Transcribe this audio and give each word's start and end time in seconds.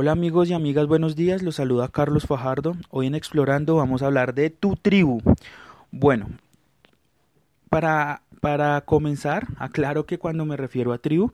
Hola 0.00 0.12
amigos 0.12 0.48
y 0.48 0.52
amigas, 0.52 0.86
buenos 0.86 1.16
días. 1.16 1.42
Los 1.42 1.56
saluda 1.56 1.88
Carlos 1.88 2.24
Fajardo. 2.24 2.76
Hoy 2.88 3.08
en 3.08 3.16
Explorando 3.16 3.74
vamos 3.74 4.00
a 4.00 4.06
hablar 4.06 4.32
de 4.32 4.48
tu 4.48 4.76
tribu. 4.76 5.20
Bueno, 5.90 6.28
para, 7.68 8.22
para 8.40 8.80
comenzar, 8.82 9.48
aclaro 9.56 10.06
que 10.06 10.20
cuando 10.20 10.44
me 10.44 10.56
refiero 10.56 10.92
a 10.92 10.98
tribu 10.98 11.32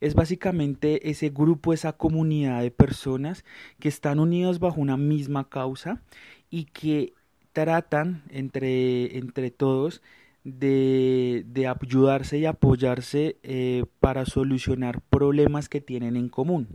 es 0.00 0.14
básicamente 0.14 1.10
ese 1.10 1.28
grupo, 1.28 1.74
esa 1.74 1.92
comunidad 1.92 2.62
de 2.62 2.70
personas 2.70 3.44
que 3.78 3.88
están 3.88 4.20
unidos 4.20 4.58
bajo 4.58 4.80
una 4.80 4.96
misma 4.96 5.50
causa 5.50 6.00
y 6.48 6.64
que 6.64 7.12
tratan 7.52 8.22
entre, 8.30 9.18
entre 9.18 9.50
todos 9.50 10.00
de, 10.44 11.44
de, 11.46 11.66
ayudarse 11.66 12.38
y 12.38 12.46
apoyarse 12.46 13.36
eh, 13.42 13.84
para 14.00 14.24
solucionar 14.24 15.02
problemas 15.10 15.68
que 15.68 15.82
tienen 15.82 16.16
en 16.16 16.30
común. 16.30 16.68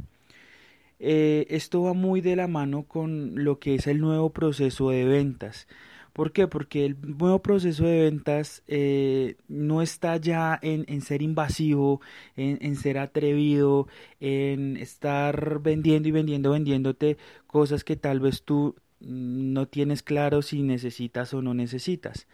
Eh, 1.06 1.48
esto 1.50 1.84
va 1.84 1.94
muy 1.94 2.22
de 2.22 2.38
la 2.38 2.48
mano 2.48 2.84
con 2.84 3.44
lo 3.44 3.60
que 3.60 3.76
es 3.76 3.88
el 3.88 4.00
nuevo 4.00 4.32
proceso 4.32 4.90
de 4.90 5.04
ventas. 5.04 5.68
¿Por 6.14 6.32
qué? 6.32 6.48
Porque 6.48 6.86
el 6.86 6.98
nuevo 7.18 7.42
proceso 7.42 7.84
de 7.86 8.04
ventas 8.04 8.64
eh, 8.68 9.36
no 9.50 9.82
está 9.82 10.16
ya 10.16 10.58
en, 10.62 11.02
ser 11.02 11.22
invasivo, 11.22 12.00
en, 12.38 12.58
en, 12.62 12.78
ser 12.78 13.00
atrevido, 13.00 13.88
en 14.22 14.78
estar 14.78 15.60
vendiendo 15.60 16.08
y 16.08 16.12
vendiendo, 16.14 16.52
vendiéndote 16.52 17.18
cosas 17.48 17.84
que 17.84 17.98
tal 17.98 18.22
vez 18.22 18.44
tú 18.44 18.76
no 19.02 19.68
tienes 19.68 20.04
claro 20.04 20.42
si 20.42 20.64
necesitas 20.64 21.34
o 21.34 21.42
no 21.42 21.54
necesitas. 21.54 22.28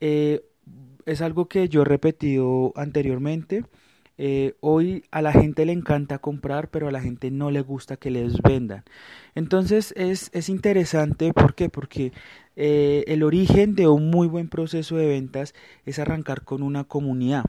Eh, 0.00 0.44
es 1.06 1.22
algo 1.22 1.48
que 1.48 1.68
yo 1.70 1.82
he 1.82 1.84
repetido 1.86 2.74
anteriormente 2.76 3.64
eh, 4.18 4.54
hoy 4.60 5.04
a 5.10 5.22
la 5.22 5.32
gente 5.32 5.64
le 5.66 5.72
encanta 5.72 6.18
comprar, 6.18 6.68
pero 6.70 6.88
a 6.88 6.92
la 6.92 7.00
gente 7.00 7.30
no 7.30 7.50
le 7.50 7.60
gusta 7.62 7.96
que 7.96 8.10
les 8.10 8.40
vendan. 8.42 8.84
Entonces 9.34 9.92
es, 9.96 10.30
es 10.32 10.48
interesante, 10.48 11.32
¿por 11.32 11.54
qué? 11.54 11.68
Porque 11.68 12.12
eh, 12.56 13.04
el 13.08 13.22
origen 13.22 13.74
de 13.74 13.88
un 13.88 14.10
muy 14.10 14.28
buen 14.28 14.48
proceso 14.48 14.96
de 14.96 15.06
ventas 15.06 15.54
es 15.86 15.98
arrancar 15.98 16.44
con 16.44 16.62
una 16.62 16.84
comunidad. 16.84 17.44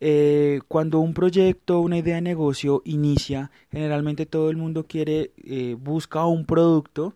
Eh, 0.00 0.60
cuando 0.68 1.00
un 1.00 1.14
proyecto, 1.14 1.80
una 1.80 1.98
idea 1.98 2.16
de 2.16 2.22
negocio 2.22 2.82
inicia, 2.84 3.50
generalmente 3.70 4.26
todo 4.26 4.50
el 4.50 4.56
mundo 4.56 4.84
quiere, 4.86 5.32
busca 5.78 6.26
un 6.26 6.44
producto 6.46 7.14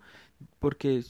porque 0.61 1.03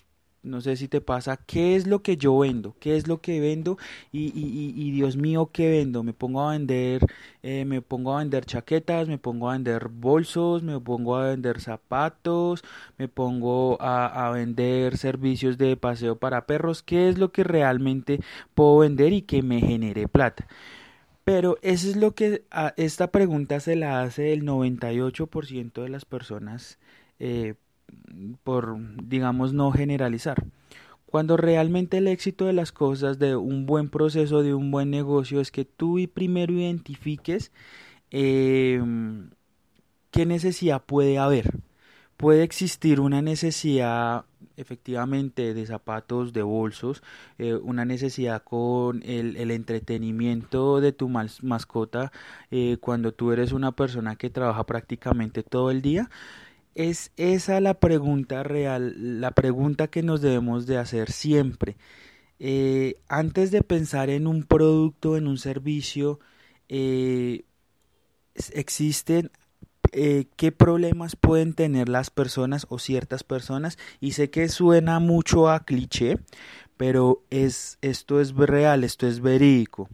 no 0.42 0.60
sé 0.60 0.77
si 0.77 0.88
te 0.88 1.00
pasa, 1.00 1.36
¿qué 1.36 1.77
es 1.77 1.86
lo 1.86 2.02
que 2.02 2.16
yo 2.16 2.38
vendo? 2.38 2.74
¿Qué 2.80 2.96
es 2.96 3.06
lo 3.06 3.20
que 3.20 3.41
vendo? 3.41 3.77
Y, 4.12 4.28
y, 4.28 4.72
y 4.74 4.91
Dios 4.91 5.16
mío, 5.16 5.50
¿qué 5.52 5.69
vendo? 5.70 6.02
Me 6.02 6.12
pongo 6.14 6.42
a 6.42 6.52
vender, 6.52 7.06
eh, 7.42 7.64
me 7.64 7.83
pongo 7.83 8.14
a 8.14 8.20
vender 8.20 8.44
chaquetas, 8.46 9.08
me 9.08 9.18
pongo 9.18 9.50
a 9.50 9.52
vender 9.52 9.88
bolsos, 9.88 10.62
me 10.62 10.80
pongo 10.80 11.16
a 11.16 11.28
vender 11.28 11.61
zapatos, 11.61 12.62
me 12.98 13.08
pongo 13.08 13.77
a, 13.80 14.30
vender 14.33 14.96
servicios 14.96 15.58
de 15.58 15.77
paseo 15.77 16.16
para 16.16 16.46
perros. 16.46 16.83
¿Qué 16.83 17.08
es 17.08 17.18
lo 17.18 17.33
que 17.33 17.44
realmente 17.44 18.20
puedo 18.55 18.78
vender 18.78 19.12
y 19.12 19.22
que 19.22 19.42
me 19.42 19.61
genere 19.61 20.08
plata? 20.08 20.46
Pero 21.24 21.58
eso 21.62 21.88
es 21.88 21.96
lo 21.96 22.14
que 22.14 22.44
a 22.50 22.74
esta 22.77 23.11
pregunta 23.12 23.61
se 23.61 23.77
la 23.77 24.02
hace 24.02 24.33
el 24.33 24.44
98% 24.44 25.83
de 25.83 25.88
las 25.88 26.05
personas 26.05 26.78
eh, 27.18 27.55
por, 28.42 28.78
digamos, 29.05 29.52
no 29.52 29.70
generalizar. 29.72 30.44
Cuando 31.06 31.36
realmente 31.36 31.98
el 31.98 32.06
éxito 32.06 32.46
de 32.46 32.52
las 32.52 32.70
cosas, 32.70 33.19
de 33.19 33.34
un 33.34 33.66
buen 33.66 33.88
proceso, 33.91 34.42
de 34.42 34.55
un 34.55 34.70
buen 34.70 34.91
negocio, 34.91 35.41
es 35.41 35.50
que 35.50 35.64
tú 35.64 35.98
primero 36.12 36.52
identifiques 36.52 37.50
eh, 38.12 38.80
qué 40.11 40.27
necesidad 40.27 40.84
puede 40.84 41.18
haber. 41.18 41.50
Puede 42.16 42.42
existir 42.44 43.00
una 43.00 43.22
necesidad 43.22 44.24
efectivamente 44.56 45.55
de 45.55 45.67
zapatos, 45.67 46.33
de 46.33 46.42
bolsos, 46.42 47.02
eh, 47.39 47.55
una 47.55 47.84
necesidad 47.84 48.42
con 48.45 49.02
el, 49.05 49.36
el, 49.36 49.51
entretenimiento 49.51 50.80
de 50.80 50.92
tu 50.92 51.08
mascota 51.08 52.12
eh, 52.51 52.77
cuando 52.78 53.12
tú 53.12 53.33
eres 53.33 53.52
una 53.52 53.72
persona 53.72 54.17
que 54.17 54.30
trabaja 54.30 54.64
prácticamente 54.64 55.42
todo 55.42 55.70
el 55.70 55.80
día 55.83 56.11
es 56.75 57.13
esa 57.17 57.61
la 57.61 57.75
pregunta 57.75 58.42
real, 58.42 59.20
la 59.20 59.33
pregunta 59.33 59.89
que 59.89 60.03
nos 60.03 60.20
debemos 60.20 60.67
de 60.67 60.79
hacer 60.79 61.11
siempre. 61.11 61.77
Eh, 62.39 63.01
antes 63.08 63.51
de 63.51 63.63
pensar 63.63 64.11
en 64.11 64.27
un 64.27 64.45
producto, 64.45 65.17
en 65.17 65.27
un 65.27 65.39
servicio, 65.39 66.20
eh, 66.69 67.45
existen 68.55 69.31
eh, 69.92 70.27
qué 70.36 70.53
problemas 70.53 71.17
pueden 71.17 71.55
tener 71.55 71.89
las 71.89 72.11
personas 72.11 72.67
o 72.70 72.79
ciertas 72.79 73.25
personas 73.25 73.77
y 74.01 74.13
sé 74.13 74.31
que 74.31 74.48
suena 74.48 75.01
mucho 75.01 75.51
a 75.51 75.64
cliché, 75.64 76.19
pero 76.77 77.25
es 77.31 77.79
esto 77.83 78.20
es 78.20 78.35
real, 78.35 78.85
esto 78.85 79.07
es 79.08 79.20
verídico. 79.20 79.89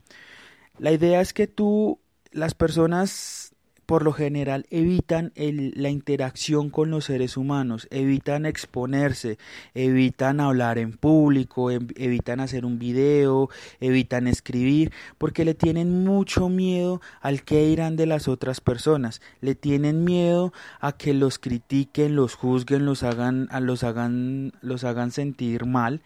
La 0.78 0.92
idea 0.92 1.20
es 1.20 1.32
que 1.32 1.46
tú 1.46 1.98
las 2.30 2.54
personas 2.54 3.55
por 3.86 4.02
lo 4.02 4.12
general 4.12 4.66
evitan 4.70 5.32
el, 5.36 5.72
la 5.76 5.90
interacción 5.90 6.70
con 6.70 6.90
los 6.90 7.04
seres 7.04 7.36
humanos, 7.36 7.86
evitan 7.90 8.44
exponerse, 8.44 9.38
evitan 9.74 10.40
hablar 10.40 10.78
en 10.78 10.92
público, 10.92 11.70
evitan 11.70 12.40
hacer 12.40 12.66
un 12.66 12.80
video, 12.80 13.48
evitan 13.80 14.26
escribir, 14.26 14.92
porque 15.18 15.44
le 15.44 15.54
tienen 15.54 16.04
mucho 16.04 16.48
miedo 16.48 17.00
al 17.20 17.42
que 17.44 17.68
irán 17.68 17.96
de 17.96 18.06
las 18.06 18.26
otras 18.26 18.60
personas, 18.60 19.22
le 19.40 19.54
tienen 19.54 20.04
miedo 20.04 20.52
a 20.80 20.92
que 20.92 21.14
los 21.14 21.38
critiquen, 21.38 22.16
los 22.16 22.34
juzguen, 22.34 22.84
los 22.84 23.04
hagan, 23.04 23.48
los 23.60 23.84
hagan, 23.84 24.52
los 24.60 24.82
hagan 24.82 25.12
sentir 25.12 25.64
mal. 25.64 26.02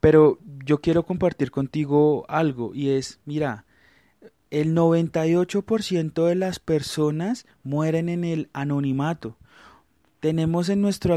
Pero 0.00 0.38
yo 0.64 0.80
quiero 0.80 1.02
compartir 1.02 1.50
contigo 1.50 2.24
algo 2.28 2.72
y 2.72 2.90
es, 2.90 3.18
mira, 3.24 3.64
el 4.50 4.74
98% 4.74 6.26
de 6.26 6.34
las 6.34 6.58
personas 6.58 7.46
mueren 7.62 8.08
en 8.08 8.24
el 8.24 8.48
anonimato. 8.52 9.36
Tenemos 10.20 10.68
en 10.68 10.82
nuestro 10.82 11.14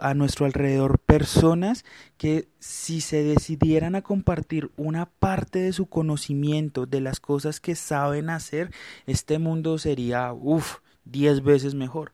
a 0.00 0.14
nuestro 0.14 0.46
alrededor 0.46 1.00
personas 1.00 1.84
que 2.18 2.46
si 2.60 3.00
se 3.00 3.24
decidieran 3.24 3.96
a 3.96 4.02
compartir 4.02 4.70
una 4.76 5.06
parte 5.06 5.58
de 5.58 5.72
su 5.72 5.86
conocimiento, 5.86 6.86
de 6.86 7.00
las 7.00 7.18
cosas 7.18 7.58
que 7.58 7.74
saben 7.74 8.30
hacer, 8.30 8.70
este 9.06 9.40
mundo 9.40 9.78
sería, 9.78 10.32
uff, 10.32 10.78
10 11.04 11.42
veces 11.42 11.74
mejor. 11.74 12.12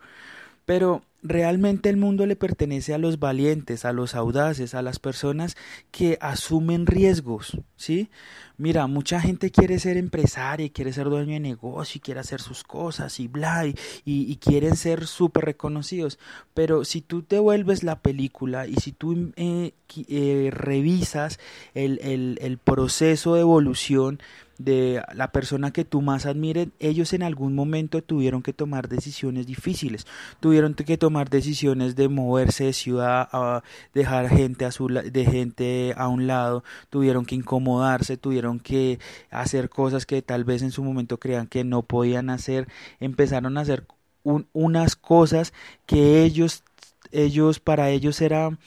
Pero 0.64 1.02
realmente 1.22 1.88
el 1.88 1.97
mundo 1.97 2.26
le 2.26 2.36
pertenece 2.36 2.94
a 2.94 2.98
los 2.98 3.19
valientes, 3.19 3.84
a 3.84 3.92
los 3.92 4.14
audaces, 4.14 4.75
a 4.75 4.82
las 4.82 4.98
personas 4.98 5.56
que 5.91 6.19
asumen 6.20 6.86
riesgos, 6.86 7.58
¿sí? 7.76 8.10
Mira, 8.56 8.86
mucha 8.86 9.20
gente 9.20 9.50
quiere 9.50 9.78
ser 9.78 9.97
empresaria 9.97 10.69
quiere 10.70 10.92
ser 10.92 11.08
dueño 11.08 11.32
de 11.32 11.41
negocio 11.41 11.98
y 11.98 12.00
quiere 12.00 12.20
hacer 12.20 12.41
sus 12.41 12.62
cosas 12.62 13.19
y 13.20 13.28
bla, 13.28 13.66
y, 13.66 13.75
y, 14.04 14.36
quieren 14.36 14.76
ser 14.76 15.06
súper 15.06 15.44
reconocidos, 15.44 16.19
pero 16.54 16.84
si 16.84 17.00
tú 17.00 17.22
te 17.22 17.38
vuelves 17.38 17.82
la 17.82 18.00
película 18.00 18.66
y 18.66 18.75
si 18.76 18.92
tú 18.92 19.32
eh, 19.37 19.72
eh, 20.08 20.50
revisas 20.52 21.38
el, 21.75 21.98
el 22.41 22.58
proceso 22.58 23.34
de 23.34 23.41
evolución, 23.41 24.20
de 24.60 25.03
la 25.15 25.32
persona 25.32 25.72
que 25.72 25.87
tú 25.87 26.03
más 26.03 26.26
admires, 26.26 26.69
ellos 26.81 27.15
en 27.15 27.22
algún 27.22 27.54
momento 27.54 28.03
tuvieron 28.03 28.43
que 28.43 28.53
tomar 28.53 28.88
decisiones 28.88 29.47
difíciles, 29.47 30.06
tuvieron 30.38 30.75
que 30.75 30.98
tomar 30.98 31.31
decisiones 31.31 31.97
de 31.97 32.09
moverse 32.09 32.65
de 32.65 32.72
ciudad 32.75 33.28
a 33.32 33.62
dejar 33.94 34.28
gente 34.28 34.66
a 34.66 34.70
su 34.70 34.88
de 34.88 35.25
gente 35.25 35.94
a 35.97 36.09
un 36.09 36.26
lado, 36.26 36.62
tuvieron 36.91 37.25
que 37.25 37.37
incomodarse, 37.37 38.19
tuvieron 38.19 38.60
que 38.60 38.99
hacer 39.31 39.70
cosas 39.70 40.04
que 40.04 40.20
tal 40.20 40.44
vez 40.44 40.60
en 40.60 40.72
su 40.72 40.84
momento 40.84 41.19
crean 41.19 41.47
que 41.47 41.65
no 41.65 41.82
podían 41.82 42.28
hacer, 42.28 42.69
empezaron 43.00 43.56
a 43.56 43.62
hacer 43.62 43.87
un, 44.23 44.46
unas 44.52 44.94
cosas 44.94 45.55
que 45.87 46.23
ellos 46.23 46.64
ellos 47.12 47.61
para 47.61 47.88
ellos 47.90 48.20
era 48.20 48.58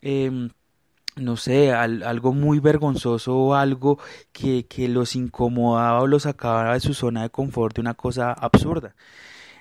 eh, 0.00 0.48
no 1.16 1.36
sé, 1.36 1.72
al, 1.72 2.02
algo 2.02 2.32
muy 2.32 2.60
vergonzoso 2.60 3.36
o 3.36 3.54
algo 3.54 3.98
que, 4.32 4.66
que 4.66 4.88
los 4.88 5.16
incomodaba 5.16 6.00
o 6.00 6.06
los 6.06 6.22
sacaba 6.24 6.74
de 6.74 6.80
su 6.80 6.94
zona 6.94 7.22
de 7.22 7.30
confort 7.30 7.78
una 7.78 7.94
cosa 7.94 8.32
absurda. 8.32 8.94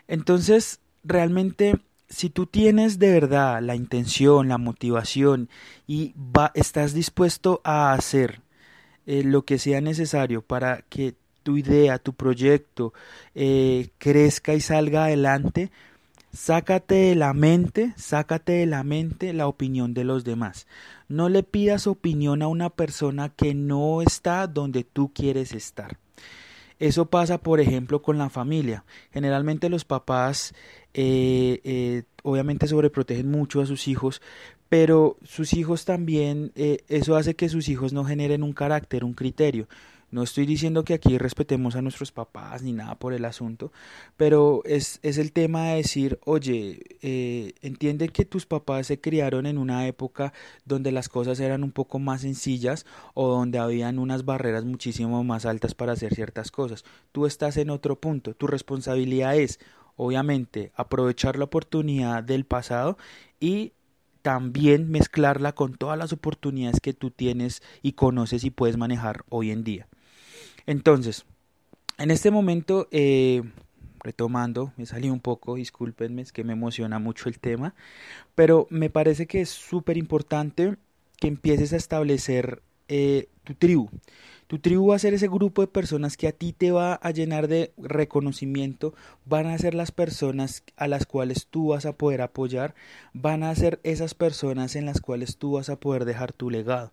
Entonces, 0.08 0.80
realmente, 1.04 1.80
si 2.10 2.30
tú 2.30 2.46
tienes 2.46 3.00
de 3.00 3.12
verdad 3.12 3.62
la 3.62 3.76
intención, 3.76 4.50
la 4.50 4.58
motivación 4.58 5.50
y 5.88 6.14
va, 6.18 6.52
estás 6.56 6.94
dispuesto 6.94 7.62
a 7.64 7.94
hacer 7.94 8.42
eh, 9.06 9.24
lo 9.24 9.44
que 9.44 9.60
sea 9.60 9.82
necesario 9.82 10.42
para 10.42 10.84
que 10.90 11.16
tu 11.44 11.58
idea, 11.58 12.00
tu 12.00 12.14
proyecto 12.14 12.94
eh, 13.36 13.90
crezca 13.98 14.54
y 14.54 14.62
salga 14.62 15.06
adelante, 15.06 15.72
Sácate 16.32 16.96
de 16.96 17.16
la 17.16 17.34
mente, 17.34 17.94
sácate 17.98 18.52
de 18.54 18.66
la 18.66 18.84
mente 18.84 19.34
la 19.34 19.48
opinión 19.48 19.94
de 19.94 20.04
los 20.04 20.24
demás. 20.24 20.68
No 21.08 21.28
le 21.28 21.44
pidas 21.44 21.88
opinión 21.88 22.42
a 22.42 22.48
una 22.48 22.70
persona 22.70 23.30
que 23.30 23.56
no 23.56 24.02
está 24.02 24.46
donde 24.48 24.84
tú 24.84 25.12
quieres 25.14 25.54
estar. 25.54 25.98
Eso 26.78 27.08
pasa, 27.08 27.40
por 27.40 27.60
ejemplo, 27.60 28.02
con 28.02 28.18
la 28.18 28.30
familia. 28.30 28.86
Generalmente 29.12 29.70
los 29.70 29.84
papás 29.84 30.54
eh, 30.94 31.60
eh, 31.64 32.04
obviamente 32.24 32.68
sobreprotegen 32.68 33.30
mucho 33.30 33.62
a 33.62 33.66
sus 33.66 33.88
hijos, 33.88 34.22
pero 34.70 35.18
sus 35.24 35.54
hijos 35.54 35.86
también, 35.86 36.52
eh, 36.56 36.84
eso 36.88 37.16
hace 37.16 37.36
que 37.36 37.50
sus 37.50 37.70
hijos 37.70 37.92
no 37.92 38.06
generen 38.06 38.44
un 38.44 38.54
carácter, 38.54 39.04
un 39.04 39.14
criterio. 39.14 39.68
No 40.12 40.24
estoy 40.24 40.48
diciendo 40.48 40.84
que 40.84 40.96
aquí 40.96 41.20
respetemos 41.20 41.76
a 41.76 41.84
nuestros 41.84 42.12
papás 42.12 42.64
ni 42.64 42.74
nada 42.74 42.96
por 42.96 43.14
el 43.14 43.26
asunto, 43.26 43.72
pero 44.18 44.64
es, 44.66 45.00
es 45.04 45.20
el 45.20 45.32
tema 45.32 45.68
de 45.68 45.76
decir, 45.78 46.20
oye, 46.26 46.80
eh, 47.02 47.54
entiende 47.62 48.10
que 48.10 48.26
tus 48.26 48.48
papás 48.48 48.88
se 48.88 49.00
criaron 49.00 49.46
en 49.46 49.60
una 49.60 49.86
época 49.86 50.34
donde 50.66 50.92
las 50.92 51.10
cosas 51.10 51.40
eran 51.40 51.64
un 51.64 51.72
poco 51.72 52.00
más 52.00 52.22
sencillas 52.22 52.88
o 53.14 53.28
donde 53.28 53.60
habían 53.60 54.00
unas 54.00 54.26
barreras 54.26 54.66
muchísimo 54.66 55.24
más 55.24 55.46
altas 55.46 55.76
para 55.76 55.94
hacer 55.94 56.16
ciertas 56.16 56.50
cosas. 56.50 56.86
Tú 57.12 57.28
estás 57.28 57.58
en 57.58 57.70
otro 57.70 58.00
punto, 58.00 58.34
tu 58.34 58.48
responsabilidad 58.48 59.36
es, 59.36 59.60
obviamente, 59.96 60.72
aprovechar 60.76 61.38
la 61.38 61.46
oportunidad 61.46 62.24
del 62.24 62.46
pasado 62.46 62.98
y 63.40 63.74
también 64.22 64.90
mezclarla 64.90 65.54
con 65.54 65.76
todas 65.76 65.98
las 65.98 66.14
oportunidades 66.14 66.80
que 66.80 66.94
tú 66.94 67.12
tienes 67.12 67.62
y 67.82 67.94
conoces 67.94 68.44
y 68.44 68.50
puedes 68.50 68.78
manejar 68.78 69.24
hoy 69.30 69.52
en 69.52 69.64
día. 69.64 69.89
Entonces, 70.70 71.26
en 71.98 72.12
este 72.12 72.30
momento, 72.30 72.88
eh, 72.92 73.42
retomando, 74.04 74.72
me 74.78 74.86
salí 74.86 75.10
un 75.10 75.20
poco, 75.20 75.56
discúlpenme, 75.56 76.22
es 76.22 76.32
que 76.32 76.44
me 76.44 76.54
emociona 76.54 77.00
mucho 77.00 77.28
el 77.28 77.40
tema, 77.40 77.74
pero 78.36 78.68
me 78.70 78.92
parece 78.92 79.26
que 79.26 79.42
es 79.42 79.50
súper 79.50 79.98
importante 79.98 80.76
que 81.18 81.28
empieces 81.28 81.74
a 81.74 81.78
establecer 81.78 82.62
eh, 82.90 83.30
tu 83.44 83.54
tribu. 83.56 83.90
Tu 84.48 84.58
tribu 84.58 84.88
va 84.88 84.96
a 84.96 85.00
ser 85.00 85.14
ese 85.14 85.28
grupo 85.28 85.62
de 85.62 85.68
personas 85.68 86.18
que 86.18 86.28
a 86.28 86.32
ti 86.32 86.54
te 86.54 86.72
va 86.72 86.96
a 86.96 87.12
llenar 87.12 87.48
de 87.48 87.72
reconocimiento, 87.78 88.96
van 89.26 89.46
a 89.46 89.56
ser 89.60 89.76
las 89.76 89.92
personas 89.92 90.64
a 90.76 90.88
las 90.88 91.06
cuales 91.06 91.46
tú 91.46 91.68
vas 91.68 91.86
a 91.86 91.94
poder 91.94 92.22
apoyar, 92.22 92.74
van 93.14 93.44
a 93.44 93.54
ser 93.54 93.80
esas 93.84 94.16
personas 94.16 94.76
en 94.76 94.88
las 94.88 95.02
cuales 95.02 95.38
tú 95.38 95.52
vas 95.52 95.70
a 95.70 95.80
poder 95.80 96.04
dejar 96.04 96.34
tu 96.34 96.50
legado. 96.50 96.92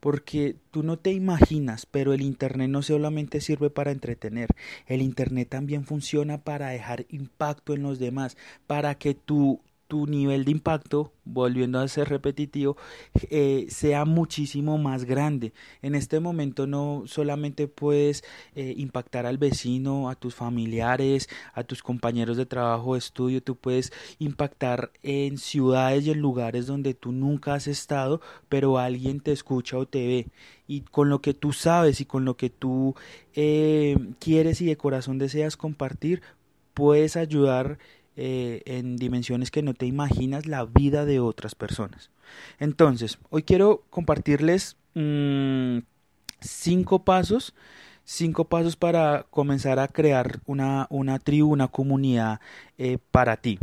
Porque 0.00 0.56
tú 0.70 0.82
no 0.82 0.98
te 0.98 1.12
imaginas, 1.12 1.86
pero 1.86 2.12
el 2.12 2.20
Internet 2.20 2.68
no 2.68 2.82
solamente 2.82 3.40
sirve 3.40 3.70
para 3.70 3.90
entretener, 3.90 4.50
el 4.86 5.00
Internet 5.00 5.48
también 5.48 5.86
funciona 5.86 6.44
para 6.44 6.68
dejar 6.68 7.06
impacto 7.08 7.72
en 7.72 7.84
los 7.84 7.98
demás, 7.98 8.36
para 8.66 8.96
que 8.96 9.14
tú 9.14 9.62
tu 9.88 10.06
nivel 10.06 10.44
de 10.44 10.52
impacto, 10.52 11.12
volviendo 11.24 11.80
a 11.80 11.88
ser 11.88 12.10
repetitivo, 12.10 12.76
eh, 13.30 13.66
sea 13.70 14.04
muchísimo 14.04 14.76
más 14.76 15.04
grande. 15.04 15.54
En 15.80 15.94
este 15.94 16.20
momento 16.20 16.66
no 16.66 17.04
solamente 17.06 17.68
puedes 17.68 18.22
eh, 18.54 18.74
impactar 18.76 19.24
al 19.24 19.38
vecino, 19.38 20.10
a 20.10 20.14
tus 20.14 20.34
familiares, 20.34 21.28
a 21.54 21.64
tus 21.64 21.82
compañeros 21.82 22.36
de 22.36 22.46
trabajo, 22.46 22.92
de 22.92 22.98
estudio, 22.98 23.42
tú 23.42 23.56
puedes 23.56 23.92
impactar 24.18 24.92
en 25.02 25.38
ciudades 25.38 26.06
y 26.06 26.10
en 26.10 26.20
lugares 26.20 26.66
donde 26.66 26.92
tú 26.92 27.10
nunca 27.10 27.54
has 27.54 27.66
estado, 27.66 28.20
pero 28.50 28.78
alguien 28.78 29.20
te 29.20 29.32
escucha 29.32 29.78
o 29.78 29.86
te 29.86 30.06
ve. 30.06 30.26
Y 30.66 30.82
con 30.82 31.08
lo 31.08 31.22
que 31.22 31.32
tú 31.32 31.54
sabes 31.54 32.02
y 32.02 32.04
con 32.04 32.26
lo 32.26 32.36
que 32.36 32.50
tú 32.50 32.94
eh, 33.34 33.96
quieres 34.18 34.60
y 34.60 34.66
de 34.66 34.76
corazón 34.76 35.16
deseas 35.18 35.56
compartir, 35.56 36.20
puedes 36.74 37.16
ayudar 37.16 37.78
eh, 38.20 38.62
en 38.66 38.96
dimensiones 38.96 39.52
que 39.52 39.62
no 39.62 39.74
te 39.74 39.86
imaginas 39.86 40.46
la 40.46 40.64
vida 40.64 41.04
de 41.04 41.20
otras 41.20 41.54
personas. 41.54 42.10
Entonces, 42.58 43.18
hoy 43.30 43.44
quiero 43.44 43.84
compartirles 43.90 44.76
mm, 44.94 45.78
cinco 46.40 47.04
pasos, 47.04 47.54
cinco 48.02 48.46
pasos 48.48 48.74
para 48.74 49.24
comenzar 49.30 49.78
a 49.78 49.86
crear 49.86 50.40
una, 50.46 50.88
una 50.90 51.20
tribu, 51.20 51.52
una 51.52 51.68
comunidad 51.68 52.40
eh, 52.76 52.98
para 53.12 53.36
ti. 53.36 53.60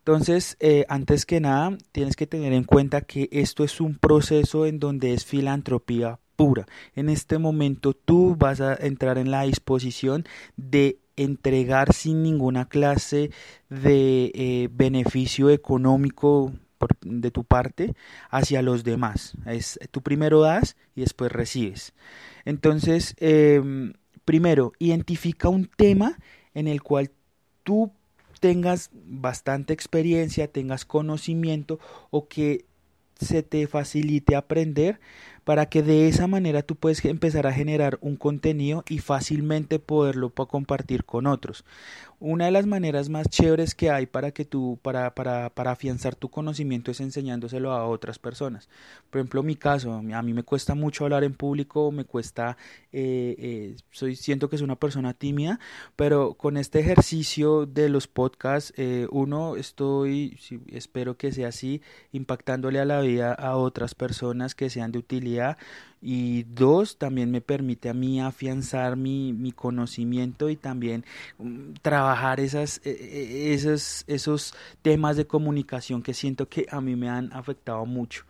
Entonces, 0.00 0.58
eh, 0.60 0.84
antes 0.90 1.24
que 1.24 1.40
nada, 1.40 1.78
tienes 1.90 2.14
que 2.14 2.26
tener 2.26 2.52
en 2.52 2.64
cuenta 2.64 3.00
que 3.00 3.30
esto 3.32 3.64
es 3.64 3.80
un 3.80 3.94
proceso 3.94 4.66
en 4.66 4.80
donde 4.80 5.14
es 5.14 5.24
filantropía 5.24 6.18
pura. 6.36 6.66
En 6.94 7.08
este 7.08 7.38
momento 7.38 7.94
tú 7.94 8.36
vas 8.36 8.60
a 8.60 8.74
entrar 8.74 9.16
en 9.16 9.30
la 9.30 9.44
disposición 9.44 10.26
de 10.58 10.98
entregar 11.16 11.92
sin 11.92 12.22
ninguna 12.22 12.68
clase 12.68 13.30
de 13.68 14.32
eh, 14.34 14.68
beneficio 14.72 15.50
económico 15.50 16.52
de 17.02 17.30
tu 17.30 17.44
parte 17.44 17.94
hacia 18.30 18.62
los 18.62 18.84
demás. 18.84 19.34
Es, 19.46 19.78
tú 19.90 20.02
primero 20.02 20.40
das 20.40 20.76
y 20.94 21.00
después 21.00 21.32
recibes. 21.32 21.94
Entonces, 22.44 23.14
em, 23.18 23.94
primero, 24.24 24.72
identifica 24.78 25.48
un 25.48 25.66
tema 25.66 26.18
en 26.54 26.68
el 26.68 26.82
cual 26.82 27.10
tú 27.62 27.90
tengas 28.40 28.90
bastante 28.92 29.72
experiencia, 29.72 30.48
tengas 30.48 30.84
conocimiento 30.84 31.78
o 32.10 32.28
que 32.28 32.66
se 33.20 33.42
te 33.42 33.66
facilite 33.66 34.36
aprender 34.36 35.00
para 35.44 35.66
que 35.66 35.82
de 35.82 36.08
esa 36.08 36.26
manera 36.26 36.62
tú 36.62 36.76
puedes 36.76 37.04
empezar 37.04 37.46
a 37.46 37.52
generar 37.52 37.98
un 38.00 38.16
contenido 38.16 38.82
y 38.88 38.98
fácilmente 38.98 39.78
poderlo 39.78 40.30
compartir 40.30 41.04
con 41.04 41.26
otros. 41.26 41.64
Una 42.20 42.46
de 42.46 42.52
las 42.52 42.64
maneras 42.64 43.10
más 43.10 43.28
chéveres 43.28 43.74
que 43.74 43.90
hay 43.90 44.06
para 44.06 44.30
que 44.30 44.46
tú, 44.46 44.78
para, 44.80 45.14
para, 45.14 45.50
para 45.50 45.72
afianzar 45.72 46.14
tu 46.14 46.30
conocimiento 46.30 46.90
es 46.90 47.00
enseñándoselo 47.00 47.72
a 47.72 47.86
otras 47.86 48.18
personas. 48.18 48.68
Por 49.10 49.20
ejemplo, 49.20 49.42
mi 49.42 49.56
caso, 49.56 49.92
a 49.92 50.22
mí 50.22 50.32
me 50.32 50.42
cuesta 50.42 50.74
mucho 50.74 51.04
hablar 51.04 51.24
en 51.24 51.34
público, 51.34 51.90
me 51.92 52.04
cuesta, 52.04 52.56
eh, 52.92 53.34
eh, 53.38 53.76
soy, 53.90 54.16
siento 54.16 54.48
que 54.48 54.56
soy 54.56 54.64
una 54.64 54.76
persona 54.76 55.12
tímida, 55.12 55.60
pero 55.96 56.34
con 56.34 56.56
este 56.56 56.80
ejercicio 56.80 57.66
de 57.66 57.90
los 57.90 58.06
podcasts, 58.06 58.72
eh, 58.76 59.06
uno, 59.10 59.56
estoy, 59.56 60.38
espero 60.68 61.18
que 61.18 61.32
sea 61.32 61.48
así, 61.48 61.82
impactándole 62.12 62.80
a 62.80 62.84
la 62.86 63.00
vida 63.00 63.34
a 63.34 63.56
otras 63.56 63.94
personas 63.94 64.54
que 64.54 64.70
sean 64.70 64.92
de 64.92 64.98
utilidad 64.98 65.33
y 66.06 66.42
dos, 66.42 66.98
también 66.98 67.30
me 67.30 67.40
permite 67.40 67.88
a 67.88 67.94
mí 67.94 68.20
afianzar 68.20 68.94
mi, 68.94 69.32
mi 69.32 69.52
conocimiento 69.52 70.50
y 70.50 70.56
también 70.56 71.02
mm, 71.38 71.72
trabajar 71.80 72.40
esas, 72.40 72.82
e, 72.84 72.90
e, 72.90 73.54
esos, 73.54 74.04
esos 74.06 74.54
temas 74.82 75.16
de 75.16 75.26
comunicación 75.26 76.02
que 76.02 76.12
siento 76.12 76.46
que 76.46 76.66
a 76.70 76.82
mí 76.82 76.94
me 76.94 77.08
han 77.08 77.32
afectado 77.32 77.86
mucho. 77.86 78.24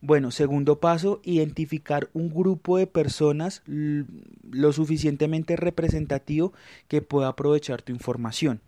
Bueno, 0.00 0.32
segundo 0.32 0.80
paso, 0.80 1.20
identificar 1.22 2.10
un 2.14 2.30
grupo 2.30 2.78
de 2.78 2.88
personas 2.88 3.62
lo 3.66 4.72
suficientemente 4.72 5.54
representativo 5.54 6.52
que 6.88 7.00
pueda 7.00 7.28
aprovechar 7.28 7.80
tu 7.80 7.92
información. 7.92 8.60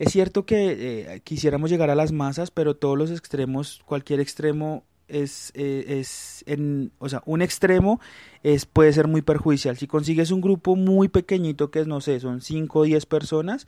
Es 0.00 0.10
cierto 0.10 0.44
que 0.44 1.12
eh, 1.14 1.20
quisiéramos 1.20 1.70
llegar 1.70 1.88
a 1.88 1.94
las 1.94 2.10
masas, 2.10 2.50
pero 2.50 2.74
todos 2.74 2.98
los 2.98 3.12
extremos, 3.12 3.80
cualquier 3.86 4.18
extremo 4.18 4.82
es, 5.12 5.52
eh, 5.54 6.00
es 6.00 6.42
en, 6.46 6.92
o 6.98 7.08
sea, 7.08 7.22
un 7.26 7.42
extremo 7.42 8.00
es, 8.42 8.66
puede 8.66 8.92
ser 8.92 9.06
muy 9.08 9.22
perjudicial. 9.22 9.76
Si 9.76 9.86
consigues 9.86 10.30
un 10.30 10.40
grupo 10.40 10.74
muy 10.76 11.08
pequeñito, 11.08 11.70
que 11.70 11.80
es, 11.80 11.86
no 11.86 12.00
sé, 12.00 12.18
son 12.20 12.40
5 12.40 12.78
o 12.78 12.82
10 12.84 13.06
personas, 13.06 13.66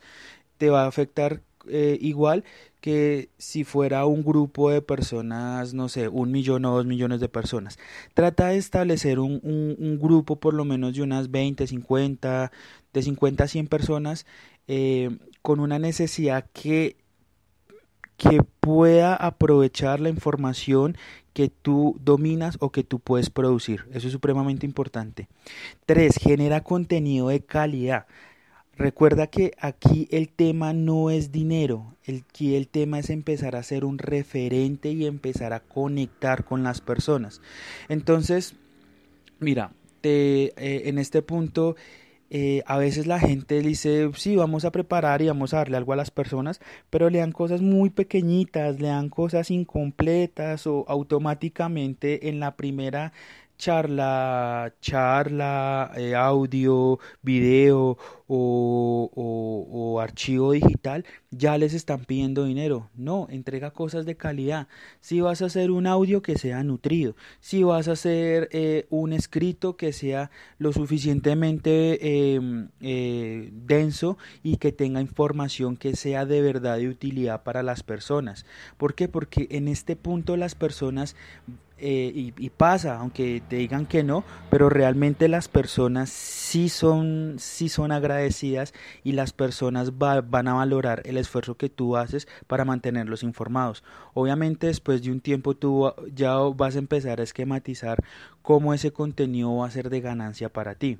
te 0.57 0.69
va 0.69 0.83
a 0.83 0.87
afectar 0.87 1.41
eh, 1.67 1.97
igual 2.01 2.43
que 2.81 3.29
si 3.37 3.63
fuera 3.63 4.05
un 4.05 4.23
grupo 4.23 4.69
de 4.69 4.81
personas, 4.81 5.73
no 5.73 5.89
sé, 5.89 6.07
un 6.07 6.31
millón 6.31 6.65
o 6.65 6.75
dos 6.75 6.85
millones 6.85 7.19
de 7.19 7.29
personas. 7.29 7.79
Trata 8.13 8.49
de 8.49 8.57
establecer 8.57 9.19
un, 9.19 9.41
un, 9.43 9.99
grupo 9.99 10.35
por 10.35 10.53
lo 10.53 10.65
menos 10.65 10.93
de 10.93 11.01
unas 11.01 11.31
20, 11.31 11.65
50, 11.65 12.51
de 12.93 13.01
50 13.01 13.43
a 13.43 13.47
100 13.47 13.67
personas 13.67 14.25
eh, 14.67 15.17
con 15.41 15.59
una 15.59 15.79
necesidad 15.79 16.45
que 16.53 16.97
que 18.17 18.41
pueda 18.59 19.15
aprovechar 19.15 19.99
la 19.99 20.09
información 20.09 20.97
que 21.35 21.49
tú 21.49 21.99
dominas 22.01 22.55
o 22.61 22.71
que 22.71 22.85
tú 22.85 22.99
puedes 22.99 23.29
producir. 23.29 23.83
Eso 23.91 24.07
es 24.07 24.13
supremamente 24.13 24.65
importante. 24.65 25.27
Tres, 25.85 26.15
genera 26.15 26.63
contenido 26.63 27.27
de 27.27 27.41
calidad. 27.41 28.07
Recuerda 28.77 29.27
que 29.27 29.51
aquí 29.59 30.07
el 30.11 30.29
tema 30.29 30.71
no 30.71 31.09
es 31.09 31.33
dinero, 31.33 31.93
aquí 32.07 32.55
el 32.55 32.69
tema 32.69 32.99
es 32.99 33.09
empezar 33.09 33.57
a 33.57 33.63
ser 33.63 33.83
un 33.83 33.97
referente 33.97 34.91
y 34.91 35.05
empezar 35.05 35.51
a 35.51 35.59
conectar 35.59 36.45
con 36.45 36.63
las 36.63 36.79
personas. 36.79 37.41
Entonces, 37.89 38.55
mira, 39.39 39.71
te, 39.99 40.53
eh, 40.55 40.87
en 40.89 40.99
este 40.99 41.21
punto 41.21 41.75
eh, 42.29 42.63
a 42.65 42.77
veces 42.77 43.05
la 43.07 43.19
gente 43.19 43.61
dice, 43.61 44.09
sí, 44.15 44.35
vamos 44.35 44.65
a 44.65 44.71
preparar 44.71 45.21
y 45.21 45.27
vamos 45.27 45.53
a 45.53 45.57
darle 45.57 45.77
algo 45.77 45.93
a 45.93 45.95
las 45.95 46.11
personas, 46.11 46.59
pero 46.89 47.09
le 47.09 47.19
dan 47.19 47.31
cosas 47.31 47.61
muy 47.61 47.89
pequeñitas, 47.89 48.79
le 48.79 48.87
dan 48.87 49.09
cosas 49.09 49.51
incompletas 49.51 50.65
o 50.67 50.85
automáticamente 50.87 52.29
en 52.29 52.39
la 52.39 52.55
primera 52.55 53.13
charla, 53.57 54.73
charla, 54.81 55.91
eh, 55.95 56.15
audio, 56.15 56.99
video 57.21 57.97
o, 58.27 59.99
archivo 60.01 60.51
digital, 60.51 61.05
ya 61.31 61.57
les 61.57 61.73
están 61.73 62.05
pidiendo 62.05 62.45
dinero. 62.45 62.89
No, 62.95 63.27
entrega 63.29 63.71
cosas 63.71 64.05
de 64.05 64.15
calidad. 64.15 64.67
Si 64.99 65.21
vas 65.21 65.41
a 65.41 65.45
hacer 65.45 65.71
un 65.71 65.87
audio 65.87 66.21
que 66.21 66.37
sea 66.37 66.63
nutrido, 66.63 67.15
si 67.39 67.63
vas 67.63 67.87
a 67.87 67.93
hacer 67.93 68.49
eh, 68.51 68.85
un 68.89 69.13
escrito 69.13 69.77
que 69.77 69.93
sea 69.93 70.31
lo 70.57 70.73
suficientemente 70.73 72.33
em, 72.35 72.69
eh, 72.81 73.49
denso 73.53 74.17
y 74.43 74.57
que 74.57 74.71
tenga 74.71 75.01
información 75.01 75.77
que 75.77 75.95
sea 75.95 76.25
de 76.25 76.41
verdad 76.41 76.77
de 76.77 76.89
utilidad 76.89 77.43
para 77.43 77.63
las 77.63 77.83
personas. 77.83 78.45
¿Por 78.77 78.95
qué? 78.95 79.07
Porque 79.07 79.47
en 79.51 79.67
este 79.67 79.95
punto 79.95 80.37
las 80.37 80.55
personas 80.55 81.15
eh, 81.77 82.31
y, 82.37 82.49
pasa, 82.51 82.99
aunque 82.99 83.41
te 83.47 83.57
digan 83.57 83.85
que 83.85 84.03
no, 84.03 84.23
pero 84.49 84.69
realmente 84.69 85.27
las 85.27 85.49
personas 85.49 86.09
sí 86.09 86.69
son, 86.69 87.35
sí 87.37 87.67
son 87.67 87.91
agradecidas 87.91 88.73
y 89.03 89.11
las 89.11 89.33
personas 89.33 89.97
van 89.97 90.47
a 90.47 90.53
valorar 90.53 91.01
el 91.05 91.17
esfuerzo 91.17 91.55
que 91.55 91.69
tú 91.69 91.97
haces 91.97 92.27
para 92.47 92.63
mantenerlos 92.63 93.23
informados. 93.23 93.83
Obviamente 94.13 94.67
después 94.67 95.03
de 95.03 95.11
un 95.11 95.19
tiempo 95.19 95.55
tú 95.55 95.91
ya 96.13 96.35
vas 96.35 96.75
a 96.75 96.79
empezar 96.79 97.19
a 97.19 97.23
esquematizar 97.23 98.03
cómo 98.41 98.73
ese 98.73 98.91
contenido 98.91 99.55
va 99.57 99.67
a 99.67 99.71
ser 99.71 99.89
de 99.89 100.01
ganancia 100.01 100.49
para 100.49 100.75
ti. 100.75 100.95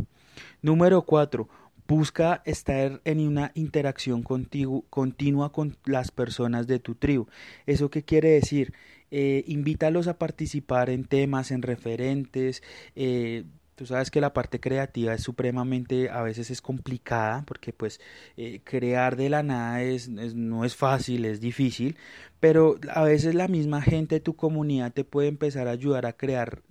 Número 0.61 1.03
cuatro, 1.03 1.47
Busca 1.87 2.41
estar 2.45 2.99
en 3.05 3.19
una 3.27 3.51
interacción 3.53 4.23
contigo, 4.23 4.83
continua 4.89 5.51
con 5.51 5.77
las 5.85 6.09
personas 6.09 6.65
de 6.65 6.79
tu 6.79 6.95
tribu. 6.95 7.27
¿Eso 7.67 7.91
qué 7.91 8.01
quiere 8.01 8.29
decir? 8.29 8.73
Eh, 9.17 9.45
invítalos 9.47 10.09
a 10.09 10.17
participar 10.17 10.89
en 10.89 11.05
temas, 11.05 11.51
en 11.51 11.61
referentes. 11.61 12.61
Eh, 12.97 13.45
tú 13.75 13.85
sabes 13.85 14.11
que 14.11 14.19
la 14.19 14.33
parte 14.33 14.59
creativa 14.59 15.13
es 15.13 15.23
supremamente, 15.23 16.09
a 16.09 16.21
veces 16.21 16.51
es 16.51 16.61
complicada, 16.61 17.45
porque 17.47 17.71
pues 17.71 18.01
eh, 18.35 18.59
crear 18.65 19.15
de 19.15 19.29
la 19.29 19.41
nada 19.41 19.81
es, 19.83 20.09
no 20.09 20.65
es 20.65 20.75
fácil, 20.75 21.23
es 21.23 21.39
difícil, 21.39 21.95
pero 22.41 22.77
a 22.93 23.03
veces 23.03 23.35
la 23.35 23.47
misma 23.47 23.81
gente 23.81 24.15
de 24.15 24.19
tu 24.19 24.35
comunidad 24.35 24.91
te 24.91 25.05
puede 25.05 25.29
empezar 25.29 25.69
a 25.69 25.71
ayudar 25.71 26.05
a 26.05 26.13
crear 26.17 26.61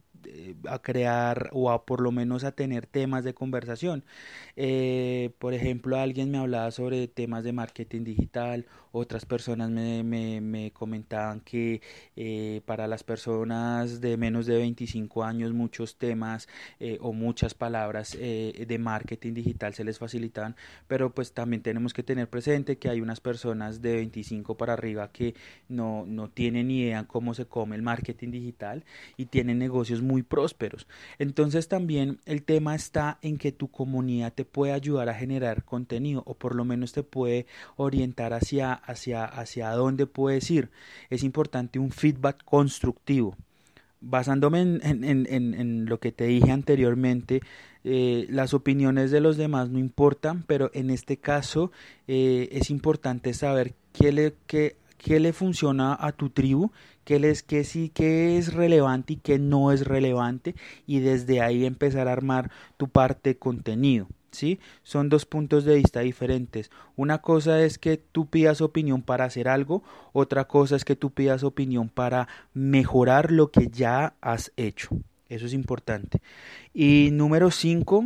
a 0.68 0.80
crear 0.80 1.50
o 1.52 1.70
a 1.70 1.84
por 1.84 2.00
lo 2.00 2.10
menos 2.10 2.44
a 2.44 2.52
tener 2.52 2.86
temas 2.86 3.24
de 3.24 3.34
conversación. 3.34 4.04
Por 5.38 5.54
ejemplo, 5.54 5.98
alguien 5.98 6.30
me 6.30 6.38
hablaba 6.38 6.70
sobre 6.70 7.08
temas 7.08 7.44
de 7.44 7.52
marketing 7.52 8.04
digital, 8.04 8.66
otras 8.96 9.26
personas 9.26 9.70
me, 9.70 10.02
me, 10.02 10.70
comentaban 10.72 11.40
que 11.40 11.82
eh, 12.16 12.60
para 12.64 12.86
las 12.86 13.02
personas 13.04 14.00
de 14.00 14.16
menos 14.16 14.46
de 14.46 14.56
25 14.56 15.24
años 15.24 15.52
muchos 15.52 15.96
temas 15.96 16.48
o 17.00 17.12
muchas 17.12 17.54
palabras 17.54 18.12
de 18.12 18.78
marketing 18.78 19.34
digital 19.34 19.74
se 19.74 19.84
les 19.84 19.98
facilitan, 19.98 20.56
pero 20.86 21.14
pues 21.14 21.32
también 21.32 21.62
tenemos 21.62 21.92
que 21.92 22.02
tener 22.02 22.28
presente 22.28 22.78
que 22.78 22.88
hay 22.88 23.00
unas 23.00 23.20
personas 23.20 23.82
de 23.82 23.96
25 23.96 24.56
para 24.56 24.74
arriba 24.74 25.10
que 25.12 25.34
no, 25.68 26.04
no 26.06 26.28
tienen 26.30 26.70
idea 26.70 27.04
cómo 27.04 27.34
se 27.34 27.46
come 27.46 27.76
el 27.76 27.82
marketing 27.82 28.30
digital 28.30 28.84
y 29.16 29.26
tienen 29.26 29.58
negocios 29.58 30.02
muy 30.02 30.22
prósperos. 30.22 30.86
Entonces 31.18 31.68
también 31.68 32.20
el 32.26 32.42
tema 32.42 32.74
está 32.74 33.18
en 33.22 33.38
que 33.38 33.52
tu 33.52 33.68
comunidad 33.68 34.32
te 34.32 34.44
puede 34.44 34.72
ayudar 34.72 35.08
a 35.08 35.14
generar 35.14 35.64
contenido 35.64 36.22
o 36.26 36.34
por 36.34 36.54
lo 36.54 36.64
menos 36.64 36.92
te 36.92 37.02
puede 37.02 37.46
orientar 37.76 38.32
hacia, 38.32 38.72
hacia, 38.86 39.24
hacia 39.24 39.70
dónde 39.70 40.06
puedes 40.06 40.50
ir. 40.50 40.70
Es 41.10 41.22
importante 41.22 41.78
un 41.78 41.90
feedback 41.90 42.44
constructivo. 42.44 43.36
Basándome 44.00 44.60
en, 44.60 45.86
lo 45.86 45.98
que 45.98 46.12
te 46.12 46.24
dije 46.24 46.52
anteriormente, 46.52 47.40
eh, 47.84 48.26
las 48.28 48.52
opiniones 48.52 49.10
de 49.10 49.20
los 49.20 49.36
demás 49.36 49.70
no 49.70 49.78
importan, 49.78 50.42
pero 50.46 50.70
en 50.74 50.90
este 50.90 51.16
caso 51.16 51.72
eh, 52.06 52.48
es 52.52 52.70
importante 52.70 53.32
saber 53.32 53.74
qué 53.92 54.12
le, 54.12 54.34
qué, 54.46 54.76
qué 54.98 55.20
le 55.20 55.32
funciona 55.32 55.96
a 55.98 56.12
tu 56.12 56.30
tribu, 56.30 56.70
qué, 57.04 57.18
les, 57.18 57.42
qué, 57.42 57.64
sí, 57.64 57.90
qué 57.94 58.36
es 58.36 58.52
relevante 58.52 59.14
y 59.14 59.16
qué 59.16 59.38
no 59.38 59.72
es 59.72 59.86
relevante 59.86 60.54
y 60.86 61.00
desde 61.00 61.40
ahí 61.40 61.64
empezar 61.64 62.08
a 62.08 62.12
armar 62.12 62.50
tu 62.76 62.88
parte 62.88 63.30
de 63.30 63.38
contenido. 63.38 64.08
¿Sí? 64.34 64.60
Son 64.82 65.08
dos 65.08 65.24
puntos 65.26 65.64
de 65.64 65.76
vista 65.76 66.00
diferentes. 66.00 66.70
Una 66.96 67.18
cosa 67.18 67.62
es 67.62 67.78
que 67.78 67.96
tú 67.96 68.26
pidas 68.26 68.60
opinión 68.60 69.02
para 69.02 69.24
hacer 69.24 69.48
algo, 69.48 69.82
otra 70.12 70.46
cosa 70.46 70.76
es 70.76 70.84
que 70.84 70.96
tú 70.96 71.10
pidas 71.10 71.44
opinión 71.44 71.88
para 71.88 72.28
mejorar 72.52 73.30
lo 73.30 73.50
que 73.50 73.68
ya 73.68 74.14
has 74.20 74.52
hecho. 74.56 74.90
Eso 75.28 75.46
es 75.46 75.54
importante. 75.54 76.20
Y 76.72 77.10
número 77.12 77.50
cinco, 77.50 78.04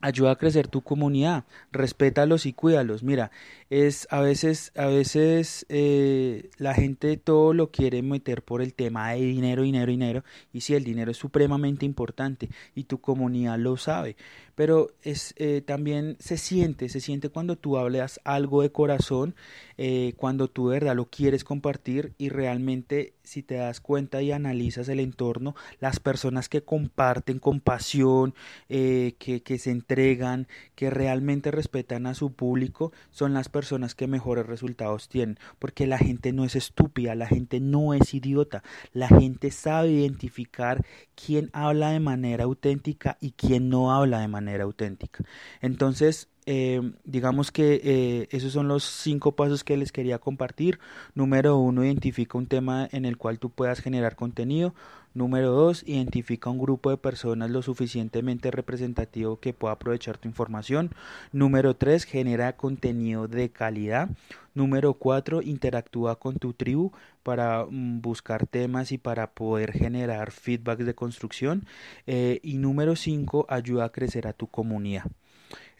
ayuda 0.00 0.32
a 0.32 0.36
crecer 0.36 0.68
tu 0.68 0.82
comunidad, 0.82 1.44
respétalos 1.72 2.46
y 2.46 2.52
cuídalos. 2.52 3.02
Mira, 3.02 3.30
es 3.68 4.08
a 4.10 4.20
veces, 4.20 4.72
a 4.74 4.86
veces 4.86 5.66
eh, 5.68 6.50
la 6.56 6.74
gente 6.74 7.16
todo 7.16 7.52
lo 7.52 7.70
quiere 7.70 8.02
meter 8.02 8.42
por 8.42 8.62
el 8.62 8.74
tema 8.74 9.12
de 9.12 9.20
dinero, 9.20 9.62
dinero, 9.62 9.90
dinero, 9.90 10.24
y 10.52 10.62
si 10.62 10.74
el 10.74 10.84
dinero 10.84 11.10
es 11.10 11.18
supremamente 11.18 11.84
importante 11.84 12.48
y 12.74 12.84
tu 12.84 13.00
comunidad 13.00 13.58
lo 13.58 13.76
sabe, 13.76 14.16
pero 14.60 14.90
es 15.00 15.32
eh, 15.38 15.62
también 15.62 16.18
se 16.18 16.36
siente, 16.36 16.90
se 16.90 17.00
siente 17.00 17.30
cuando 17.30 17.56
tú 17.56 17.78
hablas 17.78 18.20
algo 18.24 18.60
de 18.60 18.70
corazón, 18.70 19.34
eh, 19.78 20.12
cuando 20.18 20.48
tú 20.48 20.68
de 20.68 20.74
verdad 20.74 20.94
lo 20.94 21.06
quieres 21.06 21.44
compartir 21.44 22.12
y 22.18 22.28
realmente 22.28 23.14
si 23.22 23.42
te 23.42 23.54
das 23.54 23.80
cuenta 23.80 24.20
y 24.20 24.32
analizas 24.32 24.90
el 24.90 25.00
entorno, 25.00 25.54
las 25.78 25.98
personas 25.98 26.50
que 26.50 26.62
comparten 26.62 27.38
con 27.38 27.60
pasión, 27.60 28.34
que, 28.68 29.14
que 29.18 29.58
se 29.58 29.70
entregan, 29.70 30.48
que 30.74 30.90
realmente 30.90 31.52
respetan 31.52 32.06
a 32.06 32.14
su 32.14 32.32
público, 32.32 32.92
son 33.10 33.32
las 33.32 33.48
personas 33.48 33.94
que 33.94 34.08
mejores 34.08 34.46
resultados 34.46 35.08
tienen, 35.08 35.38
porque 35.60 35.86
la 35.86 35.96
gente 35.96 36.32
no 36.32 36.44
es 36.44 36.56
estúpida, 36.56 37.14
la 37.14 37.28
gente 37.28 37.60
no 37.60 37.94
es 37.94 38.12
idiota, 38.12 38.64
la 38.92 39.06
gente 39.06 39.52
sabe 39.52 39.92
identificar 39.92 40.84
quién 41.14 41.50
habla 41.52 41.92
de 41.92 42.00
manera 42.00 42.44
auténtica 42.44 43.16
y 43.20 43.32
quién 43.32 43.68
no 43.68 43.92
habla 43.92 44.20
de 44.20 44.28
manera 44.28 44.49
auténtica. 44.60 45.24
Entonces, 45.60 46.28
eh, 46.46 46.92
digamos 47.04 47.52
que 47.52 47.80
eh, 47.84 48.28
esos 48.30 48.52
son 48.52 48.68
los 48.68 48.84
cinco 48.84 49.32
pasos 49.32 49.64
que 49.64 49.76
les 49.76 49.92
quería 49.92 50.18
compartir. 50.18 50.78
Número 51.14 51.56
uno, 51.56 51.84
identifica 51.84 52.38
un 52.38 52.46
tema 52.46 52.88
en 52.92 53.04
el 53.04 53.16
cual 53.16 53.38
tú 53.38 53.50
puedas 53.50 53.80
generar 53.80 54.16
contenido. 54.16 54.74
Número 55.12 55.50
dos, 55.50 55.82
identifica 55.86 56.50
un 56.50 56.58
grupo 56.58 56.90
de 56.90 56.96
personas 56.96 57.50
lo 57.50 57.62
suficientemente 57.62 58.52
representativo 58.52 59.40
que 59.40 59.52
pueda 59.52 59.74
aprovechar 59.74 60.18
tu 60.18 60.28
información. 60.28 60.92
Número 61.32 61.74
tres, 61.74 62.04
genera 62.04 62.56
contenido 62.56 63.26
de 63.26 63.50
calidad. 63.50 64.08
Número 64.54 64.94
cuatro, 64.94 65.42
interactúa 65.42 66.16
con 66.16 66.36
tu 66.36 66.52
tribu 66.52 66.92
para 67.24 67.66
mm, 67.68 68.00
buscar 68.00 68.46
temas 68.46 68.92
y 68.92 68.98
para 68.98 69.32
poder 69.32 69.72
generar 69.72 70.30
feedback 70.30 70.78
de 70.80 70.94
construcción. 70.94 71.66
Eh, 72.06 72.38
y 72.44 72.58
número 72.58 72.94
cinco, 72.94 73.46
ayuda 73.48 73.86
a 73.86 73.92
crecer 73.92 74.28
a 74.28 74.32
tu 74.32 74.46
comunidad. 74.46 75.04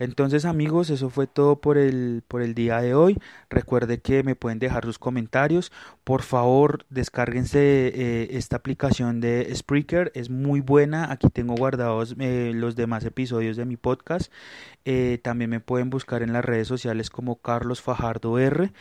Entonces 0.01 0.47
amigos, 0.47 0.89
eso 0.89 1.11
fue 1.11 1.27
todo 1.27 1.61
por 1.61 1.77
el, 1.77 2.23
por 2.27 2.41
el 2.41 2.55
día 2.55 2.81
de 2.81 2.95
hoy. 2.95 3.19
Recuerde 3.51 4.01
que 4.01 4.23
me 4.23 4.35
pueden 4.35 4.59
dejar 4.59 4.87
sus 4.87 4.99
comentarios. 4.99 5.71
Por 6.05 6.23
favor, 6.23 6.87
descárguense 6.89 7.59
eh, 7.61 8.29
esta 8.33 8.57
aplicación 8.57 9.21
de 9.21 9.55
Spreaker. 9.55 10.11
Es 10.15 10.31
muy 10.31 10.61
buena. 10.61 11.13
Aquí 11.13 11.29
tengo 11.29 11.55
guardados 11.55 12.17
eh, 12.19 12.53
los 12.55 12.77
demás 12.77 13.05
episodios 13.05 13.59
de 13.59 13.67
mi 13.67 13.77
podcast. 13.77 14.33
Eh, 14.87 15.19
también 15.23 15.51
me 15.51 15.61
pueden 15.61 15.91
buscar 15.91 16.23
en 16.23 16.33
las 16.33 16.47
redes 16.47 16.67
sociales 16.67 17.11
como 17.11 17.37
Carlos 17.37 17.83
Fajardo 17.83 18.39
R. 18.39 18.73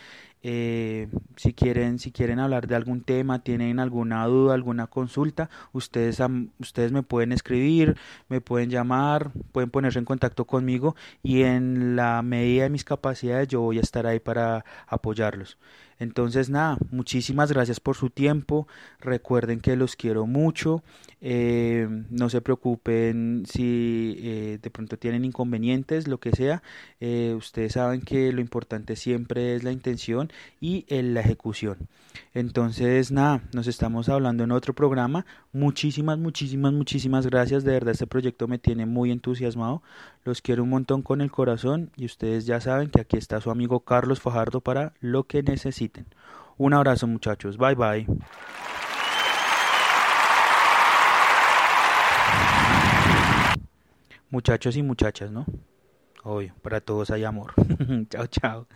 Eh, 0.42 1.08
si 1.36 1.52
quieren 1.52 1.98
si 1.98 2.12
quieren 2.12 2.38
hablar 2.38 2.66
de 2.66 2.74
algún 2.74 3.02
tema 3.02 3.40
tienen 3.40 3.78
alguna 3.78 4.24
duda 4.24 4.54
alguna 4.54 4.86
consulta 4.86 5.50
ustedes 5.72 6.18
ustedes 6.58 6.92
me 6.92 7.02
pueden 7.02 7.32
escribir 7.32 7.98
me 8.30 8.40
pueden 8.40 8.70
llamar 8.70 9.32
pueden 9.52 9.68
ponerse 9.68 9.98
en 9.98 10.06
contacto 10.06 10.46
conmigo 10.46 10.96
y 11.22 11.42
en 11.42 11.94
la 11.94 12.22
medida 12.22 12.62
de 12.62 12.70
mis 12.70 12.84
capacidades 12.84 13.48
yo 13.48 13.60
voy 13.60 13.80
a 13.80 13.82
estar 13.82 14.06
ahí 14.06 14.18
para 14.18 14.64
apoyarlos 14.86 15.58
entonces, 16.00 16.48
nada, 16.48 16.78
muchísimas 16.90 17.52
gracias 17.52 17.78
por 17.78 17.94
su 17.94 18.08
tiempo. 18.08 18.66
Recuerden 19.00 19.60
que 19.60 19.76
los 19.76 19.96
quiero 19.96 20.26
mucho. 20.26 20.82
Eh, 21.20 21.86
no 22.08 22.30
se 22.30 22.40
preocupen 22.40 23.44
si 23.46 24.16
eh, 24.18 24.58
de 24.62 24.70
pronto 24.70 24.96
tienen 24.96 25.26
inconvenientes, 25.26 26.08
lo 26.08 26.18
que 26.18 26.32
sea. 26.32 26.62
Eh, 27.00 27.34
ustedes 27.36 27.74
saben 27.74 28.00
que 28.00 28.32
lo 28.32 28.40
importante 28.40 28.96
siempre 28.96 29.54
es 29.54 29.62
la 29.62 29.72
intención 29.72 30.32
y 30.58 30.86
la 30.88 31.20
ejecución. 31.20 31.76
Entonces, 32.32 33.12
nada, 33.12 33.42
nos 33.52 33.66
estamos 33.66 34.08
hablando 34.08 34.42
en 34.44 34.52
otro 34.52 34.74
programa. 34.74 35.26
Muchísimas, 35.52 36.18
muchísimas, 36.18 36.72
muchísimas 36.72 37.26
gracias. 37.26 37.62
De 37.62 37.72
verdad, 37.72 37.92
este 37.92 38.06
proyecto 38.06 38.48
me 38.48 38.58
tiene 38.58 38.86
muy 38.86 39.10
entusiasmado. 39.10 39.82
Los 40.24 40.40
quiero 40.40 40.62
un 40.62 40.70
montón 40.70 41.02
con 41.02 41.20
el 41.20 41.30
corazón 41.30 41.90
y 41.96 42.06
ustedes 42.06 42.46
ya 42.46 42.60
saben 42.60 42.88
que 42.88 43.00
aquí 43.00 43.16
está 43.16 43.40
su 43.40 43.50
amigo 43.50 43.80
Carlos 43.80 44.20
Fajardo 44.20 44.60
para 44.60 44.94
lo 45.00 45.24
que 45.24 45.42
Un 46.58 46.74
abrazo 46.74 47.06
muchachos. 47.06 47.56
Bye 47.56 47.74
bye. 47.74 48.06
Muchachos 54.30 54.76
y 54.76 54.82
muchachas, 54.82 55.30
¿no? 55.30 55.44
Obvio, 56.22 56.54
para 56.62 56.80
todos 56.80 57.10
hay 57.10 57.24
amor. 57.24 57.52
chao, 58.10 58.26
chao. 58.26 58.66